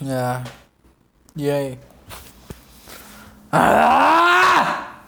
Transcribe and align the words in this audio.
É. 0.00 0.44
E 1.36 1.50
aí? 1.50 1.78
Ah! 3.50 5.00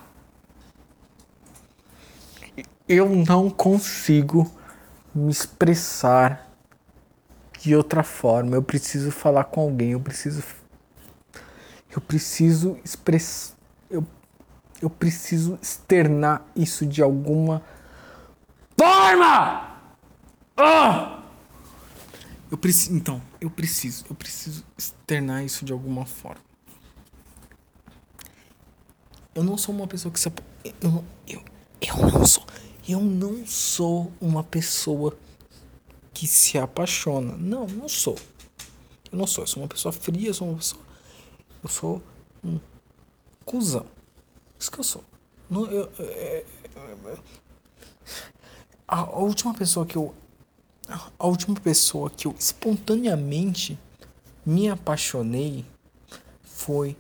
Eu 2.89 3.09
não 3.09 3.51
consigo 3.51 4.51
me 5.15 5.31
expressar 5.31 6.47
de 7.61 7.75
outra 7.75 8.03
forma. 8.03 8.55
Eu 8.55 8.63
preciso 8.63 9.11
falar 9.11 9.45
com 9.45 9.61
alguém. 9.61 9.93
Eu 9.93 10.01
preciso. 10.01 10.43
Eu 11.91 12.01
preciso 12.01 12.79
expressar. 12.85 13.57
Eu, 13.91 14.07
eu 14.81 14.91
preciso 14.91 15.59
externar 15.61 16.45
isso 16.55 16.87
de 16.87 17.03
alguma 17.03 17.63
forma! 18.77 19.79
Ah! 20.57 21.16
Eu 22.57 22.59
preciso. 22.59 22.97
Então, 22.97 23.23
eu 23.39 23.51
preciso. 23.51 24.07
Eu 24.09 24.17
preciso 24.17 24.65
externar 24.79 25.45
isso 25.45 25.63
de 25.63 25.75
alguma 25.75 26.07
forma. 26.07 26.41
Eu 29.35 29.45
não 29.45 29.59
sou 29.59 29.75
uma 29.75 29.87
pessoa 29.87 30.11
que 30.11 30.19
se. 30.19 30.33
Eu, 30.81 31.05
eu, 31.29 31.45
eu 31.83 31.97
não 32.11 32.25
sou. 32.25 32.47
Eu 32.89 33.01
não 33.03 33.47
sou 33.47 34.11
uma 34.19 34.43
pessoa 34.43 35.15
que 36.15 36.27
se 36.27 36.57
apaixona. 36.57 37.37
Não, 37.37 37.67
não 37.67 37.91
sou. 37.91 38.17
Eu 39.13 39.19
não 39.19 39.27
sou. 39.27 39.45
Eu 39.45 39.49
sou 39.49 39.63
uma 39.63 39.69
pessoa 39.69 39.93
fria, 39.93 40.29
eu 40.29 40.35
sou 40.35 40.49
uma 40.49 40.57
pessoa. 40.57 40.83
Eu 41.63 41.69
sou 41.69 42.03
um 42.43 42.59
cuzão. 43.45 43.85
Isso 44.59 44.73
que 44.73 44.81
eu 44.81 44.85
sou. 44.85 45.05
Não, 45.51 45.67
eu, 45.67 45.93
é, 45.99 46.03
é, 46.05 47.19
a, 48.89 49.01
a 49.01 49.19
última 49.19 49.53
pessoa 49.53 49.85
que 49.85 49.97
eu. 49.97 50.15
A 50.89 51.27
última 51.27 51.59
pessoa 51.61 52.09
que 52.11 52.27
eu 52.27 52.35
espontaneamente 52.39 53.79
me 54.45 54.69
apaixonei 54.69 55.67
foi 56.43 56.97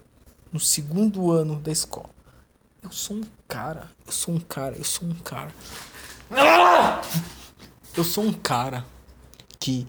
no 0.52 0.58
segundo 0.58 1.30
ano 1.30 1.60
da 1.60 1.70
escola. 1.70 2.10
Eu 2.82 2.90
sou 2.90 3.16
um 3.16 3.24
cara, 3.46 3.90
eu 4.04 4.12
sou 4.12 4.34
um 4.34 4.40
cara, 4.40 4.76
eu 4.76 4.84
sou 4.84 5.08
um 5.08 5.14
cara. 5.14 5.54
Eu 7.96 8.04
sou 8.04 8.24
um 8.24 8.32
cara 8.32 8.84
que 9.58 9.86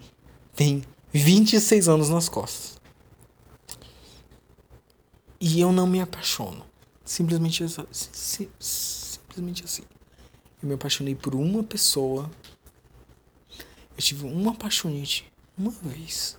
tem 0.55 0.83
26 1.11 1.89
anos 1.89 2.09
nas 2.09 2.29
costas. 2.29 2.77
E 5.39 5.59
eu 5.59 5.72
não 5.72 5.85
me 5.88 6.02
apaixono. 6.02 6.66
Simplesmente, 7.03 7.63
simplesmente 8.59 9.63
assim. 9.63 9.83
Eu 10.61 10.69
me 10.69 10.75
apaixonei 10.75 11.16
por 11.16 11.35
uma 11.35 11.63
pessoa. 11.63 12.29
Eu 13.98 14.03
tive 14.03 14.26
uma 14.26 14.52
apaixonite 14.52 15.26
uma 15.58 15.72
vez. 15.72 16.38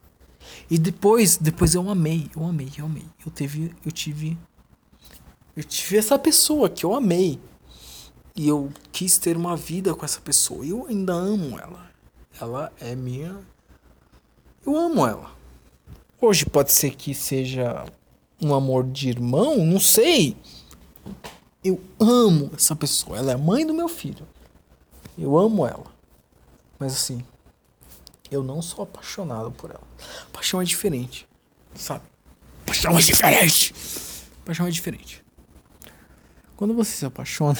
E 0.70 0.78
depois, 0.78 1.36
depois 1.36 1.74
eu 1.74 1.90
amei, 1.90 2.30
eu 2.34 2.44
amei, 2.44 2.70
eu 2.78 2.86
amei. 2.86 3.04
Eu 3.26 3.30
teve, 3.30 3.74
eu 3.84 3.92
tive 3.92 4.38
eu 5.58 5.64
tive 5.64 5.96
essa 5.96 6.16
pessoa 6.16 6.70
que 6.70 6.86
eu 6.86 6.94
amei. 6.94 7.36
E 8.36 8.46
eu 8.46 8.72
quis 8.92 9.18
ter 9.18 9.36
uma 9.36 9.56
vida 9.56 9.92
com 9.92 10.04
essa 10.04 10.20
pessoa. 10.20 10.64
E 10.64 10.68
eu 10.68 10.86
ainda 10.86 11.12
amo 11.12 11.58
ela. 11.58 11.90
Ela 12.40 12.72
é 12.78 12.94
minha. 12.94 13.36
Eu 14.64 14.76
amo 14.76 15.04
ela. 15.04 15.32
Hoje 16.20 16.46
pode 16.46 16.70
ser 16.70 16.94
que 16.94 17.12
seja 17.12 17.84
um 18.40 18.54
amor 18.54 18.84
de 18.84 19.08
irmão, 19.08 19.56
não 19.66 19.80
sei. 19.80 20.36
Eu 21.64 21.80
amo 21.98 22.52
essa 22.54 22.76
pessoa. 22.76 23.18
Ela 23.18 23.32
é 23.32 23.36
mãe 23.36 23.66
do 23.66 23.74
meu 23.74 23.88
filho. 23.88 24.28
Eu 25.18 25.36
amo 25.36 25.66
ela. 25.66 25.92
Mas 26.78 26.92
assim, 26.92 27.24
eu 28.30 28.42
não 28.42 28.60
sou 28.62 28.84
apaixonado 28.84 29.50
por 29.50 29.70
ela. 29.70 29.86
Paixão 30.32 30.60
é 30.60 30.64
diferente, 30.64 31.26
sabe? 31.74 32.04
Paixão 32.66 32.96
é 32.96 33.00
diferente. 33.00 33.74
Paixão 34.44 34.66
é 34.66 34.70
diferente. 34.70 35.24
Quando 36.56 36.74
você 36.74 36.92
se 36.92 37.06
apaixona. 37.06 37.58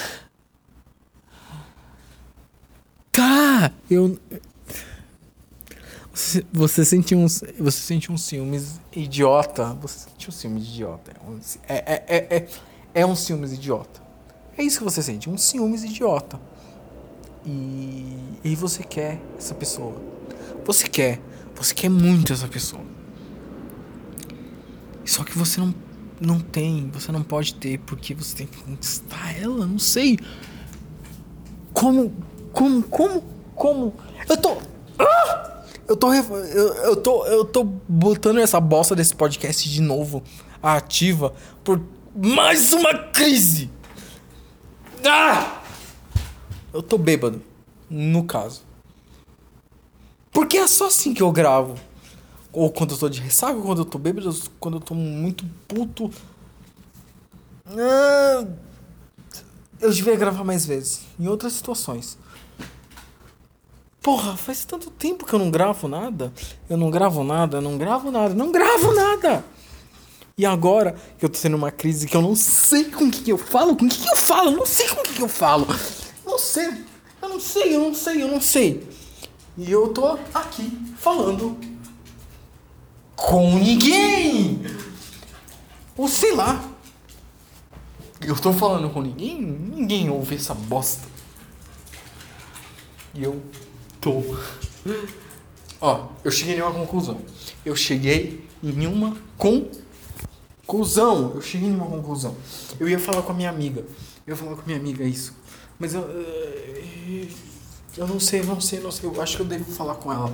Tá! 3.12 3.72
Eu. 3.90 4.18
Você, 6.12 6.44
você 6.52 6.84
sente 6.84 7.14
uns. 7.14 7.42
Você 7.58 7.78
sente 7.78 8.10
um 8.10 8.18
ciúmes 8.18 8.80
idiota. 8.92 9.72
Você 9.74 10.10
sente 10.10 10.28
um 10.28 10.32
ciúmes 10.32 10.64
idiota. 10.64 11.12
É, 11.68 11.74
é, 11.76 12.04
é, 12.08 12.36
é, 12.36 12.48
é 12.94 13.06
um 13.06 13.14
ciúmes 13.14 13.52
idiota. 13.52 14.02
É 14.56 14.62
isso 14.64 14.78
que 14.78 14.84
você 14.84 15.00
sente, 15.00 15.30
um 15.30 15.38
ciúmes 15.38 15.84
idiota. 15.84 16.40
E, 17.46 18.18
e 18.42 18.56
você 18.56 18.82
quer 18.82 19.20
essa 19.38 19.54
pessoa. 19.54 19.94
Você 20.64 20.88
quer. 20.88 21.20
Você 21.54 21.74
quer 21.74 21.88
muito 21.88 22.32
essa 22.32 22.46
pessoa. 22.48 22.82
Só 25.04 25.24
que 25.24 25.36
você 25.36 25.60
não 25.60 25.74
não 26.20 26.40
tem, 26.40 26.90
você 26.92 27.12
não 27.12 27.22
pode 27.22 27.54
ter 27.54 27.78
porque 27.78 28.14
você 28.14 28.36
tem 28.38 28.46
que 28.46 28.56
conquistar 28.58 29.40
ela, 29.40 29.66
não 29.66 29.78
sei. 29.78 30.18
Como, 31.72 32.12
como, 32.52 32.82
como, 32.82 33.24
como? 33.54 33.94
Eu 34.28 34.36
tô. 34.36 34.56
Ah! 34.98 35.62
Eu 35.86 35.96
tô, 35.96 36.12
eu, 36.12 36.74
eu 36.84 36.96
tô, 36.96 37.26
eu 37.26 37.44
tô 37.46 37.64
botando 37.64 38.38
essa 38.38 38.60
bosta 38.60 38.94
desse 38.94 39.14
podcast 39.14 39.68
de 39.70 39.80
novo 39.80 40.22
ativa 40.62 41.32
por 41.64 41.80
mais 42.14 42.72
uma 42.72 42.92
crise. 42.94 43.70
Ah! 45.06 45.62
Eu 46.74 46.82
tô 46.82 46.98
bêbado, 46.98 47.40
no 47.88 48.24
caso. 48.24 48.62
Porque 50.38 50.56
é 50.56 50.68
só 50.68 50.86
assim 50.86 51.12
que 51.12 51.20
eu 51.20 51.32
gravo. 51.32 51.74
Ou 52.52 52.70
quando 52.70 52.92
eu 52.92 52.96
tô 52.96 53.08
de 53.08 53.20
ressaca, 53.20 53.60
quando 53.60 53.80
eu 53.80 53.84
tô 53.84 53.98
bêbado, 53.98 54.32
quando 54.60 54.76
eu 54.76 54.80
tô 54.80 54.94
muito 54.94 55.44
puto. 55.66 56.12
Ah, 57.66 58.46
eu 59.80 59.90
devia 59.90 60.14
gravar 60.14 60.44
mais 60.44 60.64
vezes. 60.64 61.00
Em 61.18 61.26
outras 61.26 61.54
situações. 61.54 62.16
Porra, 64.00 64.36
faz 64.36 64.64
tanto 64.64 64.92
tempo 64.92 65.26
que 65.26 65.32
eu 65.32 65.40
não 65.40 65.50
gravo 65.50 65.88
nada. 65.88 66.32
Eu 66.70 66.76
não 66.76 66.88
gravo 66.88 67.24
nada, 67.24 67.60
não 67.60 67.76
gravo 67.76 68.12
nada, 68.12 68.32
não 68.32 68.52
gravo 68.52 68.94
nada. 68.94 69.44
E 70.36 70.46
agora 70.46 70.94
que 71.18 71.24
eu 71.24 71.28
tô 71.28 71.40
tendo 71.40 71.56
uma 71.56 71.72
crise 71.72 72.06
que 72.06 72.16
eu 72.16 72.22
não 72.22 72.36
sei 72.36 72.84
com 72.84 73.06
o 73.06 73.10
que, 73.10 73.24
que 73.24 73.32
eu 73.32 73.38
falo, 73.38 73.76
com 73.76 73.86
o 73.86 73.88
que, 73.88 74.00
que 74.00 74.08
eu 74.08 74.16
falo, 74.16 74.52
não 74.52 74.64
sei 74.64 74.86
com 74.86 75.00
o 75.00 75.02
que, 75.02 75.14
que 75.14 75.22
eu 75.22 75.28
falo. 75.28 75.66
Não 76.24 76.38
sei, 76.38 76.68
eu 77.20 77.28
não 77.28 77.40
sei, 77.40 77.74
eu 77.74 77.80
não 77.80 77.92
sei, 77.92 78.22
eu 78.22 78.28
não 78.28 78.40
sei. 78.40 78.98
E 79.58 79.72
eu 79.72 79.88
tô 79.88 80.16
aqui 80.32 80.70
falando 80.96 81.58
com 83.16 83.58
ninguém. 83.58 84.62
Ou 85.96 86.06
sei 86.06 86.32
lá. 86.32 86.64
Eu 88.20 88.36
tô 88.36 88.52
falando 88.52 88.88
com 88.90 89.02
ninguém, 89.02 89.42
ninguém 89.42 90.08
ouve 90.10 90.36
essa 90.36 90.54
bosta. 90.54 91.08
E 93.12 93.24
eu 93.24 93.42
tô. 94.00 94.22
Ó, 95.80 96.06
eu 96.22 96.30
cheguei 96.30 96.56
em 96.56 96.62
uma 96.62 96.72
conclusão. 96.72 97.20
Eu 97.64 97.74
cheguei 97.74 98.46
em 98.62 98.86
uma 98.86 99.16
conclusão. 99.36 101.32
Eu 101.34 101.42
cheguei 101.42 101.68
em 101.68 101.74
uma 101.74 101.86
conclusão. 101.86 102.36
Eu 102.78 102.88
ia 102.88 102.98
falar 103.00 103.22
com 103.22 103.32
a 103.32 103.34
minha 103.34 103.50
amiga. 103.50 103.80
Eu 104.24 104.34
ia 104.34 104.36
falar 104.36 104.54
com 104.54 104.62
a 104.62 104.66
minha 104.66 104.78
amiga 104.78 105.02
isso. 105.02 105.34
Mas 105.80 105.94
eu. 105.94 106.02
Eh, 106.02 107.26
eu 107.98 108.06
não 108.06 108.20
sei, 108.20 108.42
não 108.42 108.60
sei, 108.60 108.78
não 108.78 108.92
sei. 108.92 109.10
Eu 109.10 109.20
acho 109.20 109.36
que 109.36 109.42
eu 109.42 109.46
devo 109.46 109.64
falar 109.72 109.96
com 109.96 110.12
ela. 110.12 110.32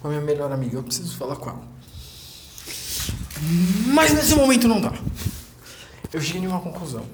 Com 0.00 0.08
a 0.08 0.10
minha 0.10 0.22
melhor 0.22 0.50
amiga. 0.50 0.78
Eu 0.78 0.82
preciso 0.82 1.14
falar 1.16 1.36
com 1.36 1.50
ela. 1.50 1.62
Mas 3.88 4.14
nesse 4.14 4.34
momento 4.34 4.66
não 4.66 4.80
dá. 4.80 4.92
Eu 6.10 6.20
cheguei 6.20 6.42
em 6.42 6.46
uma 6.46 6.60
conclusão. 6.60 7.04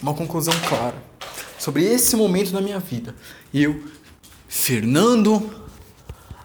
Uma 0.00 0.14
conclusão 0.14 0.54
clara. 0.68 0.94
Sobre 1.58 1.84
esse 1.84 2.14
momento 2.14 2.52
da 2.52 2.60
minha 2.60 2.78
vida. 2.78 3.16
Eu, 3.52 3.82
Fernando, 4.46 5.50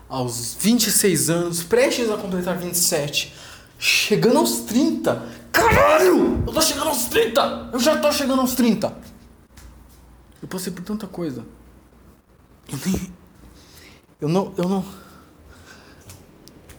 aos 0.10 0.56
26 0.60 1.30
anos, 1.30 1.62
prestes 1.62 2.10
a 2.10 2.18
completar 2.18 2.58
27, 2.58 3.34
chegando 3.78 4.40
aos 4.40 4.62
30. 4.62 5.24
Caralho! 5.52 6.44
Eu 6.48 6.54
tô 6.54 6.62
chegando 6.62 6.88
aos 6.88 7.06
30! 7.06 7.70
Eu 7.74 7.80
já 7.80 7.98
tô 8.00 8.12
chegando 8.12 8.42
aos 8.42 8.56
30! 8.56 8.92
Eu 10.42 10.48
passei 10.48 10.74
por 10.74 10.84
tanta 10.84 11.06
coisa. 11.06 11.46
Eu 12.72 12.80
nem. 12.86 13.14
Eu 14.22 14.30
não. 14.30 14.54
Eu 14.58 14.70
não. 14.70 14.86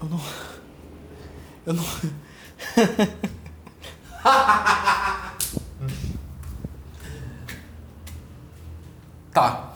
Eu 0.01 0.09
não. 0.09 0.21
Eu 1.67 1.75
não. 1.75 1.85
tá. 9.33 9.75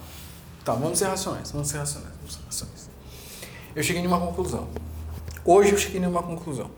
Tá, 0.65 0.73
vamos 0.73 0.99
ser 0.99 1.05
racionais. 1.05 1.51
Vamos 1.51 1.67
ser 1.67 1.77
racionais. 1.79 2.13
Vamos 2.17 2.33
ser 2.33 2.43
racionais. 2.45 2.89
Eu 3.75 3.83
cheguei 3.83 4.01
em 4.01 4.07
uma 4.07 4.19
conclusão. 4.19 4.67
Hoje 5.45 5.71
eu 5.71 5.77
cheguei 5.77 6.01
em 6.01 6.05
uma 6.05 6.23
conclusão. 6.23 6.69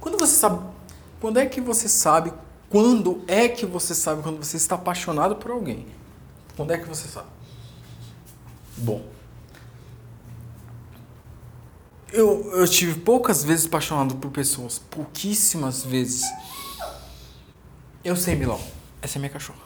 Quando 0.00 0.18
você 0.18 0.34
sabe. 0.34 0.64
Quando 1.20 1.38
é 1.38 1.46
que 1.46 1.60
você 1.60 1.88
sabe. 1.88 2.32
Quando 2.68 3.22
é 3.28 3.48
que 3.48 3.66
você 3.66 3.94
sabe 3.94 4.22
quando 4.22 4.38
você 4.42 4.56
está 4.56 4.76
apaixonado 4.76 5.36
por 5.36 5.50
alguém? 5.50 5.86
Quando 6.56 6.72
é 6.72 6.78
que 6.78 6.88
você 6.88 7.06
sabe? 7.06 7.28
Bom. 8.76 9.04
Eu, 12.12 12.52
eu 12.56 12.68
tive 12.68 13.00
poucas 13.00 13.42
vezes 13.42 13.66
apaixonado 13.66 14.16
por 14.16 14.30
pessoas, 14.30 14.78
pouquíssimas 14.78 15.82
vezes. 15.82 16.22
Eu 18.04 18.16
sei, 18.16 18.34
Milão. 18.34 18.60
Essa 19.00 19.16
é 19.16 19.20
minha 19.20 19.30
cachorra. 19.30 19.60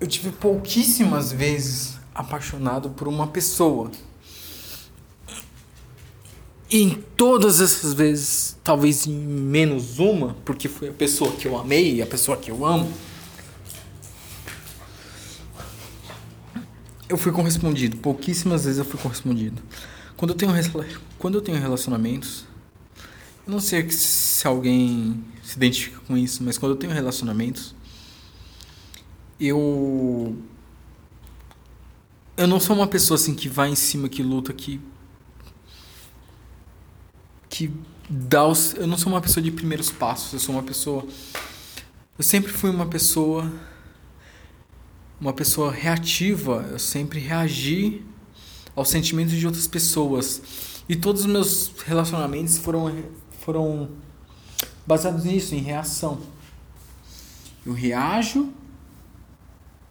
Eu 0.00 0.06
tive 0.06 0.30
pouquíssimas 0.30 1.32
vezes 1.32 1.98
apaixonado 2.14 2.90
por 2.90 3.06
uma 3.06 3.26
pessoa. 3.26 3.90
E 6.70 6.82
em 6.82 6.94
todas 7.16 7.60
essas 7.60 7.92
vezes, 7.92 8.56
talvez 8.64 9.06
em 9.06 9.14
menos 9.14 9.98
uma, 9.98 10.34
porque 10.44 10.68
foi 10.68 10.88
a 10.88 10.92
pessoa 10.92 11.30
que 11.32 11.46
eu 11.46 11.56
amei, 11.56 12.02
a 12.02 12.06
pessoa 12.06 12.36
que 12.36 12.50
eu 12.50 12.66
amo, 12.66 12.92
eu 17.08 17.16
fui 17.16 17.32
correspondido. 17.32 17.96
Pouquíssimas 17.98 18.64
vezes 18.64 18.78
eu 18.78 18.84
fui 18.84 18.98
correspondido. 18.98 19.62
Quando 20.16 20.30
eu 20.30 20.36
tenho, 20.36 20.52
quando 21.18 21.34
eu 21.36 21.42
tenho 21.42 21.58
relacionamentos, 21.58 22.44
eu 23.46 23.52
não 23.52 23.60
sei 23.60 23.88
se 23.90 24.46
alguém 24.46 25.22
se 25.42 25.56
identifica 25.56 26.00
com 26.06 26.16
isso, 26.16 26.42
mas 26.42 26.58
quando 26.58 26.72
eu 26.72 26.76
tenho 26.76 26.92
relacionamentos, 26.92 27.74
eu 29.38 30.36
eu 32.36 32.46
não 32.46 32.60
sou 32.60 32.76
uma 32.76 32.86
pessoa 32.86 33.16
assim 33.16 33.34
que 33.34 33.48
vai 33.48 33.70
em 33.70 33.76
cima, 33.76 34.08
que 34.08 34.22
luta, 34.22 34.52
que 34.52 34.80
que 37.48 37.70
dá 38.10 38.46
os, 38.46 38.74
eu 38.74 38.86
não 38.86 38.98
sou 38.98 39.12
uma 39.12 39.20
pessoa 39.20 39.42
de 39.42 39.50
primeiros 39.50 39.90
passos, 39.90 40.32
eu 40.32 40.38
sou 40.40 40.54
uma 40.54 40.62
pessoa 40.62 41.06
eu 42.18 42.24
sempre 42.24 42.50
fui 42.50 42.70
uma 42.70 42.86
pessoa 42.86 43.50
uma 45.20 45.32
pessoa 45.32 45.72
reativa, 45.72 46.66
eu 46.70 46.78
sempre 46.78 47.18
reagi 47.18 48.04
aos 48.74 48.88
sentimentos 48.88 49.34
de 49.34 49.46
outras 49.46 49.66
pessoas. 49.66 50.42
E 50.88 50.94
todos 50.94 51.22
os 51.22 51.26
meus 51.26 51.72
relacionamentos 51.84 52.58
foram 52.58 53.04
foram 53.40 53.90
baseados 54.86 55.24
nisso, 55.24 55.54
em 55.54 55.60
reação. 55.60 56.20
Eu 57.64 57.72
reajo 57.72 58.52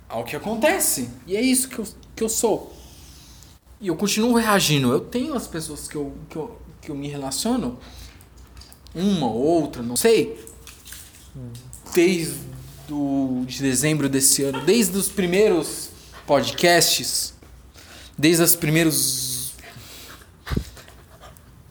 ao 0.07 0.23
que 0.23 0.35
acontece. 0.35 1.09
E 1.25 1.35
é 1.35 1.41
isso 1.41 1.69
que 1.69 1.79
eu, 1.79 1.87
que 2.15 2.23
eu 2.23 2.29
sou. 2.29 2.73
E 3.79 3.87
eu 3.87 3.95
continuo 3.95 4.33
reagindo. 4.33 4.91
Eu 4.91 4.99
tenho 4.99 5.33
as 5.33 5.47
pessoas 5.47 5.87
que 5.87 5.95
eu, 5.95 6.13
que 6.29 6.35
eu, 6.35 6.61
que 6.81 6.91
eu 6.91 6.95
me 6.95 7.07
relaciono, 7.07 7.77
uma 8.93 9.27
ou 9.27 9.41
outra, 9.41 9.81
não 9.81 9.95
sei, 9.95 10.39
desde 11.93 12.54
do, 12.87 13.43
de 13.45 13.61
dezembro 13.61 14.07
desse 14.07 14.43
ano, 14.43 14.61
desde 14.61 14.97
os 14.97 15.07
primeiros 15.07 15.89
podcasts, 16.25 17.33
desde 18.17 18.43
os 18.43 18.55
primeiros. 18.55 19.53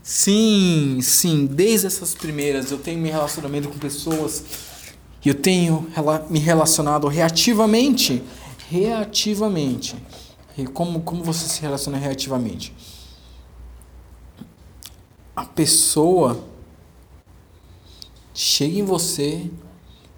Sim, 0.02 0.98
sim, 1.02 1.46
desde 1.46 1.86
essas 1.86 2.14
primeiras 2.14 2.70
eu 2.70 2.78
tenho 2.78 3.00
me 3.00 3.10
relacionamento 3.10 3.68
com 3.68 3.78
pessoas 3.78 4.44
e 5.24 5.28
eu 5.28 5.34
tenho 5.34 5.88
me 6.28 6.38
relacionado 6.38 7.08
reativamente. 7.08 8.22
Reativamente. 8.68 9.96
Como, 10.72 11.00
como 11.00 11.24
você 11.24 11.48
se 11.48 11.60
relaciona 11.60 11.98
reativamente? 11.98 12.74
A 15.34 15.44
pessoa 15.44 16.44
chega 18.32 18.78
em 18.78 18.84
você 18.84 19.50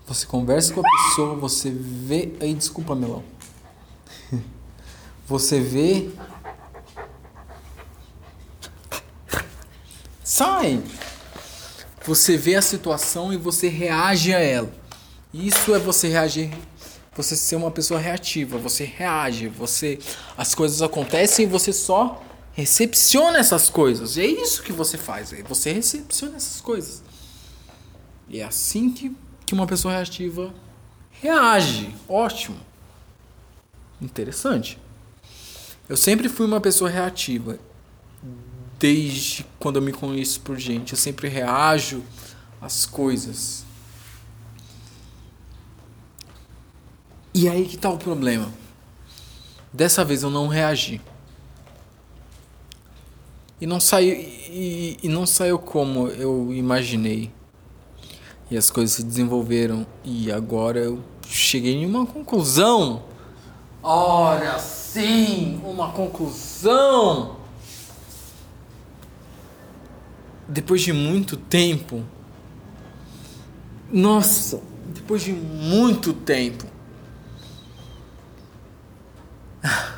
você 0.06 0.24
conversa 0.24 0.72
com 0.72 0.80
a 0.80 0.82
pessoa, 0.84 1.34
você 1.34 1.68
vê. 1.70 2.32
Aí, 2.40 2.54
desculpa, 2.54 2.94
Melão. 2.94 3.24
Você 5.26 5.60
vê. 5.60 6.08
Sai! 10.22 10.80
Você 12.04 12.36
vê 12.36 12.54
a 12.54 12.62
situação 12.62 13.32
e 13.32 13.36
você 13.36 13.66
reage 13.68 14.32
a 14.32 14.38
ela. 14.38 14.72
Isso 15.34 15.74
é 15.74 15.78
você 15.80 16.06
reagir. 16.06 16.52
Você 17.16 17.34
ser 17.34 17.56
uma 17.56 17.72
pessoa 17.72 17.98
reativa. 17.98 18.58
Você 18.58 18.84
reage. 18.84 19.48
Você. 19.48 19.98
As 20.38 20.54
coisas 20.54 20.82
acontecem 20.82 21.46
e 21.46 21.48
você 21.48 21.72
só 21.72 22.22
recepciona 22.52 23.38
essas 23.38 23.68
coisas. 23.68 24.16
E 24.16 24.20
é 24.20 24.26
isso 24.26 24.62
que 24.62 24.72
você 24.72 24.96
faz. 24.96 25.34
Você 25.48 25.72
recepciona 25.72 26.36
essas 26.36 26.60
coisas. 26.60 27.02
E 28.28 28.38
é 28.40 28.44
assim 28.44 28.92
que 28.92 29.16
que 29.46 29.54
uma 29.54 29.66
pessoa 29.66 29.94
reativa 29.94 30.52
reage. 31.22 31.94
Ótimo. 32.08 32.58
Interessante. 34.02 34.78
Eu 35.88 35.96
sempre 35.96 36.28
fui 36.28 36.44
uma 36.44 36.60
pessoa 36.60 36.90
reativa. 36.90 37.58
Desde 38.78 39.46
quando 39.58 39.76
eu 39.76 39.82
me 39.82 39.92
conheço 39.92 40.40
por 40.40 40.58
gente. 40.58 40.92
Eu 40.92 40.98
sempre 40.98 41.28
reajo 41.28 42.02
às 42.60 42.84
coisas. 42.84 43.64
E 47.32 47.48
aí 47.48 47.66
que 47.66 47.78
tá 47.78 47.88
o 47.88 47.98
problema. 47.98 48.52
Dessa 49.72 50.04
vez 50.04 50.22
eu 50.22 50.30
não 50.30 50.48
reagi. 50.48 51.00
E 53.60 53.66
não 53.66 53.80
saiu, 53.80 54.14
e, 54.14 54.98
e 55.02 55.08
não 55.08 55.24
saiu 55.24 55.58
como 55.58 56.08
eu 56.08 56.52
imaginei. 56.52 57.30
E 58.50 58.56
as 58.56 58.70
coisas 58.70 58.96
se 58.96 59.02
desenvolveram 59.02 59.86
e 60.04 60.30
agora 60.30 60.78
eu 60.78 61.02
cheguei 61.26 61.74
em 61.74 61.86
uma 61.86 62.06
conclusão. 62.06 63.02
Ora 63.82 64.58
sim, 64.58 65.60
uma 65.64 65.90
conclusão. 65.90 67.36
Depois 70.48 70.80
de 70.82 70.92
muito 70.92 71.36
tempo. 71.36 72.04
Nossa, 73.92 74.60
depois 74.94 75.22
de 75.22 75.32
muito 75.32 76.12
tempo. 76.12 76.64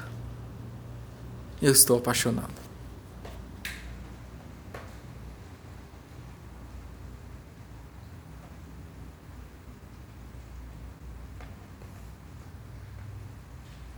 Eu 1.61 1.73
estou 1.73 1.99
apaixonado. 1.99 2.68